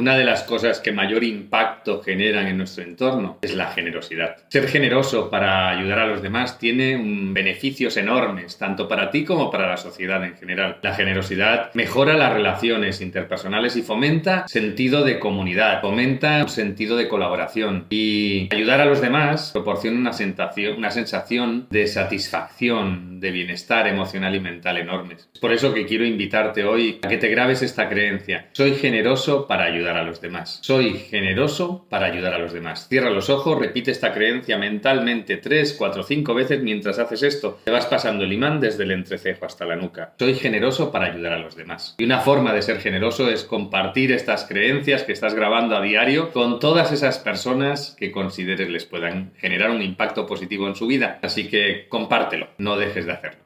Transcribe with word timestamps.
Una 0.00 0.16
de 0.16 0.22
las 0.22 0.44
cosas 0.44 0.78
que 0.78 0.92
mayor 0.92 1.24
impacto 1.24 1.77
generan 2.02 2.46
en 2.46 2.58
nuestro 2.58 2.84
entorno 2.84 3.38
es 3.42 3.54
la 3.54 3.66
generosidad. 3.72 4.36
Ser 4.48 4.68
generoso 4.68 5.30
para 5.30 5.70
ayudar 5.70 5.98
a 6.00 6.06
los 6.06 6.22
demás 6.22 6.58
tiene 6.58 7.00
beneficios 7.32 7.96
enormes, 7.96 8.58
tanto 8.58 8.88
para 8.88 9.10
ti 9.10 9.24
como 9.24 9.50
para 9.50 9.68
la 9.68 9.76
sociedad 9.76 10.24
en 10.24 10.36
general. 10.36 10.78
La 10.82 10.94
generosidad 10.94 11.72
mejora 11.74 12.16
las 12.16 12.32
relaciones 12.32 13.00
interpersonales 13.00 13.76
y 13.76 13.82
fomenta 13.82 14.46
sentido 14.48 15.04
de 15.04 15.18
comunidad, 15.18 15.80
fomenta 15.80 16.42
un 16.42 16.48
sentido 16.48 16.96
de 16.96 17.08
colaboración 17.08 17.86
y 17.90 18.48
ayudar 18.54 18.80
a 18.80 18.84
los 18.84 19.00
demás 19.00 19.50
proporciona 19.52 19.98
una 19.98 20.12
sensación, 20.12 20.76
una 20.76 20.90
sensación 20.90 21.66
de 21.70 21.86
satisfacción, 21.86 23.20
de 23.20 23.30
bienestar 23.30 23.86
emocional 23.86 24.34
y 24.34 24.40
mental 24.40 24.78
enormes. 24.78 25.28
Es 25.32 25.40
por 25.40 25.52
eso 25.52 25.74
que 25.74 25.86
quiero 25.86 26.04
invitarte 26.04 26.64
hoy 26.64 26.98
a 27.02 27.08
que 27.08 27.18
te 27.18 27.28
grabes 27.28 27.62
esta 27.62 27.88
creencia. 27.88 28.48
Soy 28.52 28.74
generoso 28.74 29.46
para 29.46 29.64
ayudar 29.64 29.96
a 29.96 30.02
los 30.02 30.20
demás. 30.20 30.58
Soy 30.62 30.94
generoso 30.94 31.77
para 31.88 32.06
ayudar 32.06 32.34
a 32.34 32.38
los 32.38 32.52
demás. 32.52 32.88
Cierra 32.88 33.10
los 33.10 33.30
ojos, 33.30 33.58
repite 33.58 33.90
esta 33.90 34.12
creencia 34.12 34.58
mentalmente 34.58 35.36
tres, 35.36 35.74
cuatro, 35.76 36.02
cinco 36.02 36.34
veces 36.34 36.62
mientras 36.62 36.98
haces 36.98 37.22
esto. 37.22 37.60
Te 37.64 37.70
vas 37.70 37.86
pasando 37.86 38.24
el 38.24 38.32
imán 38.32 38.60
desde 38.60 38.84
el 38.84 38.92
entrecejo 38.92 39.46
hasta 39.46 39.64
la 39.64 39.76
nuca. 39.76 40.14
Soy 40.18 40.34
generoso 40.34 40.90
para 40.90 41.06
ayudar 41.06 41.32
a 41.32 41.38
los 41.38 41.56
demás. 41.56 41.94
Y 41.98 42.04
una 42.04 42.20
forma 42.20 42.52
de 42.52 42.62
ser 42.62 42.80
generoso 42.80 43.30
es 43.30 43.44
compartir 43.44 44.12
estas 44.12 44.44
creencias 44.44 45.02
que 45.02 45.12
estás 45.12 45.34
grabando 45.34 45.76
a 45.76 45.82
diario 45.82 46.30
con 46.32 46.58
todas 46.58 46.92
esas 46.92 47.18
personas 47.18 47.96
que 47.98 48.10
consideres 48.10 48.68
les 48.68 48.84
puedan 48.84 49.32
generar 49.38 49.70
un 49.70 49.82
impacto 49.82 50.26
positivo 50.26 50.66
en 50.66 50.74
su 50.74 50.86
vida. 50.86 51.18
Así 51.22 51.48
que 51.48 51.86
compártelo, 51.88 52.48
no 52.58 52.76
dejes 52.76 53.06
de 53.06 53.12
hacerlo. 53.12 53.36